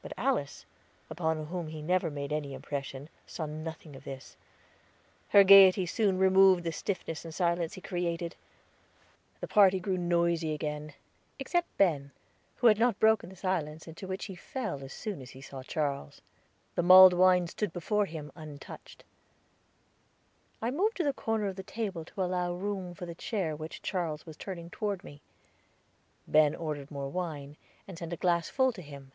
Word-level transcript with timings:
But 0.00 0.12
Alice, 0.24 0.64
upon 1.10 1.48
whom 1.48 1.68
he 1.68 1.82
never 1.82 2.10
made 2.10 2.32
any 2.32 2.54
impression, 2.54 3.10
saw 3.26 3.44
nothing 3.44 3.94
of 3.94 4.04
this; 4.04 4.38
her 5.28 5.44
gayety 5.44 5.84
soon 5.84 6.16
removed 6.16 6.64
the 6.64 6.72
stiffness 6.72 7.26
and 7.26 7.34
silence 7.34 7.74
he 7.74 7.82
created. 7.82 8.34
The 9.40 9.48
party 9.48 9.78
grew 9.78 9.98
noisy 9.98 10.54
again, 10.54 10.94
except 11.38 11.76
Ben, 11.76 12.10
who 12.56 12.68
had 12.68 12.78
not 12.78 12.98
broken 12.98 13.28
the 13.28 13.36
silence 13.36 13.86
into 13.86 14.06
which 14.08 14.24
he 14.24 14.34
fell 14.34 14.82
as 14.82 14.94
soon 14.94 15.20
as 15.20 15.30
he 15.32 15.42
saw 15.42 15.62
Charles. 15.62 16.22
The 16.74 16.82
mulled 16.82 17.12
wine 17.12 17.46
stood 17.46 17.72
before 17.74 18.06
him 18.06 18.32
untouched. 18.34 19.04
I 20.62 20.70
moved 20.70 20.96
to 20.96 21.04
the 21.04 21.12
corner 21.12 21.48
of 21.48 21.56
the 21.56 21.62
table 21.62 22.06
to 22.06 22.22
allow 22.22 22.54
room 22.54 22.94
for 22.94 23.04
the 23.04 23.14
chair 23.14 23.54
which 23.54 23.82
Charles 23.82 24.24
was 24.24 24.38
turning 24.38 24.70
toward 24.70 25.04
me. 25.04 25.20
Ben 26.26 26.54
ordered 26.54 26.90
more 26.90 27.10
wine, 27.10 27.58
and 27.86 27.98
sent 27.98 28.14
a 28.14 28.16
glass 28.16 28.48
full 28.48 28.72
to 28.72 28.80
him. 28.80 29.12